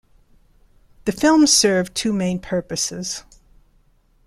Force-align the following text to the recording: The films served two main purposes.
The 1.05 1.11
films 1.11 1.53
served 1.53 1.93
two 1.93 2.11
main 2.11 2.39
purposes. 2.39 3.23